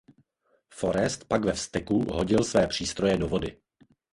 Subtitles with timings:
[0.69, 3.57] Forest pak ve vzteku hodil své přístroje do vody.